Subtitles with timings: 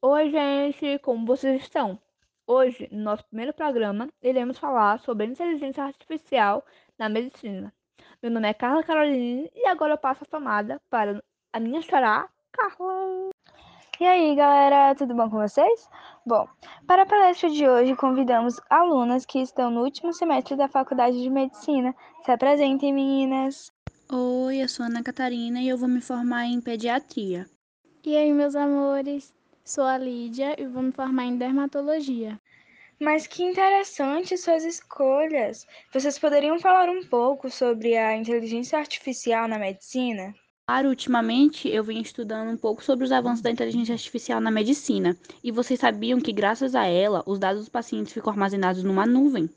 [0.00, 1.98] Oi, gente, como vocês estão?
[2.46, 6.64] Hoje, no nosso primeiro programa, iremos falar sobre inteligência artificial
[6.96, 7.74] na medicina.
[8.22, 11.20] Meu nome é Carla Caroline e agora eu passo a tomada para
[11.52, 13.30] a minha xará, Carla.
[13.98, 15.90] E aí, galera, tudo bom com vocês?
[16.24, 16.46] Bom,
[16.86, 21.28] para a palestra de hoje, convidamos alunas que estão no último semestre da Faculdade de
[21.28, 21.92] Medicina.
[22.24, 23.72] Se apresentem, meninas.
[24.12, 27.46] Oi, eu sou Ana Catarina e eu vou me formar em pediatria.
[28.04, 29.36] E aí, meus amores?
[29.68, 32.40] Sou a Lídia e vou me formar em dermatologia.
[32.98, 35.66] Mas que interessante suas escolhas.
[35.92, 40.34] Vocês poderiam falar um pouco sobre a inteligência artificial na medicina?
[40.66, 45.14] Claro, ultimamente eu venho estudando um pouco sobre os avanços da inteligência artificial na medicina.
[45.44, 49.50] E vocês sabiam que, graças a ela, os dados dos pacientes ficam armazenados numa nuvem?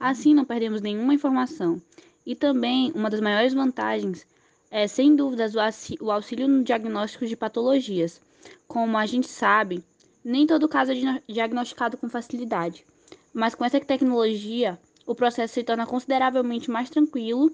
[0.00, 1.80] Assim, não perdemos nenhuma informação.
[2.26, 4.26] E também, uma das maiores vantagens
[4.72, 5.54] é, sem dúvidas,
[6.00, 8.20] o auxílio no diagnóstico de patologias.
[8.66, 9.84] Como a gente sabe,
[10.24, 12.86] nem todo caso é diagnosticado com facilidade,
[13.32, 17.50] mas com essa tecnologia, o processo se torna consideravelmente mais tranquilo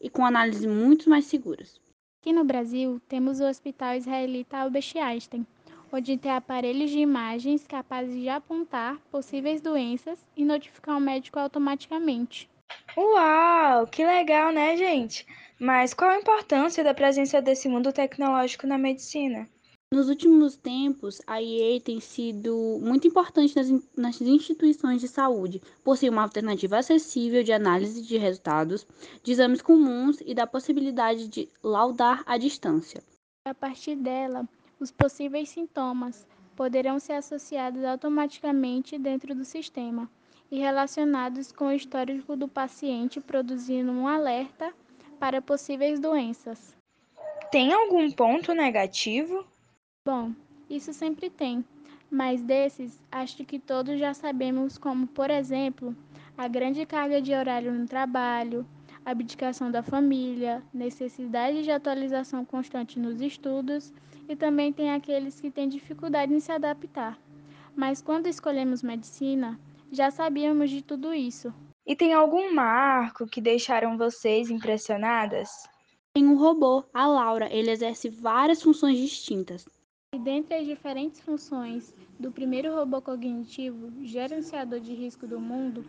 [0.00, 1.80] e com análises muito mais seguras.
[2.20, 5.46] Aqui no Brasil, temos o Hospital Israelita Albert Einstein,
[5.92, 12.48] onde tem aparelhos de imagens capazes de apontar possíveis doenças e notificar o médico automaticamente.
[12.96, 15.26] Uau, que legal, né, gente?
[15.58, 19.48] Mas qual a importância da presença desse mundo tecnológico na medicina?
[19.92, 25.96] Nos últimos tempos, a EA tem sido muito importante nas, nas, instituições de saúde, por
[25.96, 28.86] ser uma alternativa acessível de análise de resultados
[29.20, 33.02] de exames comuns e da possibilidade de laudar à distância.
[33.44, 36.24] A partir dela, os possíveis sintomas
[36.54, 40.08] poderão ser associados automaticamente dentro do sistema
[40.52, 44.72] e relacionados com o histórico do paciente, produzindo um alerta
[45.18, 46.76] para possíveis doenças.
[47.50, 49.49] Tem algum ponto negativo?
[50.12, 50.32] Bom,
[50.68, 51.64] isso sempre tem,
[52.10, 55.94] mas desses acho que todos já sabemos, como, por exemplo,
[56.36, 58.66] a grande carga de horário no trabalho,
[59.04, 63.92] abdicação da família, necessidade de atualização constante nos estudos
[64.28, 67.16] e também tem aqueles que têm dificuldade em se adaptar.
[67.76, 69.60] Mas quando escolhemos medicina,
[69.92, 71.54] já sabíamos de tudo isso.
[71.86, 75.68] E tem algum marco que deixaram vocês impressionadas?
[76.12, 77.48] Tem um robô, a Laura.
[77.52, 79.64] Ele exerce várias funções distintas.
[80.22, 85.82] Dentre as diferentes funções do primeiro robô cognitivo, gerenciador de risco do mundo,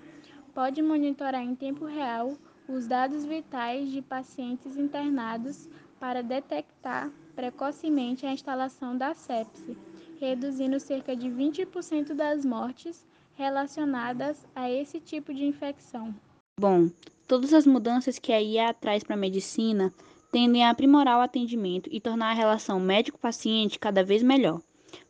[0.54, 5.68] pode monitorar em tempo real os dados vitais de pacientes internados
[6.00, 9.76] para detectar precocemente a instalação da sepse,
[10.18, 16.16] reduzindo cerca de 20% das mortes relacionadas a esse tipo de infecção.
[16.58, 16.90] Bom,
[17.28, 19.94] todas as mudanças que a IA traz para a medicina
[20.32, 24.62] tendem a aprimorar o atendimento e tornar a relação médico-paciente cada vez melhor.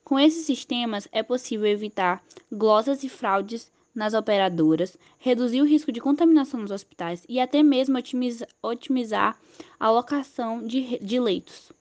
[0.03, 2.21] Com esses sistemas, é possível evitar
[2.51, 7.97] glosas e fraudes nas operadoras, reduzir o risco de contaminação nos hospitais e até mesmo
[7.97, 9.37] otimiza, otimizar
[9.79, 11.71] a alocação de, de leitos.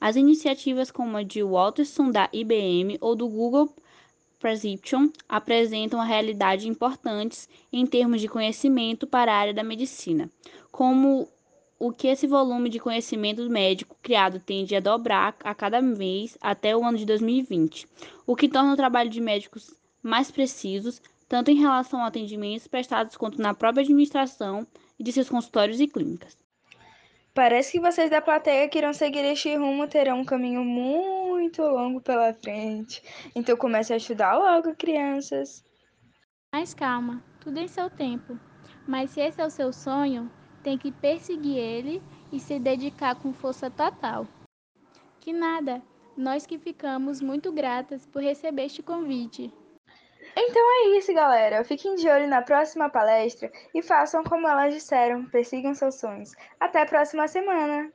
[0.00, 3.74] As iniciativas como a de Walterson da IBM ou do Google
[4.38, 10.30] Prescription apresentam a realidade importantes em termos de conhecimento para a área da medicina,
[10.70, 11.28] como
[11.78, 16.76] o que esse volume de conhecimento médico criado tende a dobrar a cada mês até
[16.76, 17.86] o ano de 2020,
[18.26, 19.72] o que torna o trabalho de médicos
[20.02, 24.66] mais precisos, tanto em relação a atendimentos prestados quanto na própria administração
[24.98, 26.36] de seus consultórios e clínicas.
[27.32, 32.00] Parece que vocês da plateia que irão seguir este rumo terão um caminho muito longo
[32.00, 33.00] pela frente.
[33.32, 35.62] Então comece a estudar logo, crianças.
[36.52, 38.36] Mas calma, tudo em seu tempo.
[38.88, 40.28] Mas se esse é o seu sonho,
[40.62, 42.02] tem que perseguir ele
[42.32, 44.26] e se dedicar com força total.
[45.20, 45.82] Que nada,
[46.16, 49.52] nós que ficamos muito gratas por receber este convite.
[50.36, 51.64] Então é isso, galera.
[51.64, 56.32] Fiquem de olho na próxima palestra e façam como elas disseram, persigam seus sonhos.
[56.60, 57.92] Até a próxima semana!